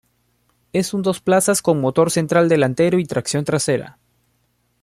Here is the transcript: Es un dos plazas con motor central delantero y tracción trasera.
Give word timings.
Es 0.73 0.95
un 0.95 1.03
dos 1.03 1.21
plazas 1.21 1.61
con 1.61 1.79
motor 1.79 2.09
central 2.09 2.49
delantero 2.49 2.97
y 2.97 3.05
tracción 3.05 3.45
trasera. 3.45 3.99